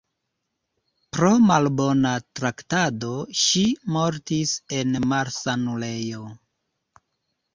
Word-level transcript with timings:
Pro 1.15 1.27
malbona 1.49 2.13
traktado 2.39 3.11
ŝi 3.41 3.61
mortis 3.97 4.53
en 4.79 4.97
malsanulejo. 5.11 6.25